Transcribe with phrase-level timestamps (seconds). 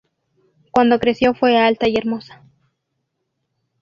[0.71, 2.41] Cuando creció fue alta y hermosa.